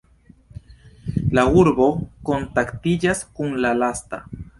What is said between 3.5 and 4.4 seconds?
la lasta.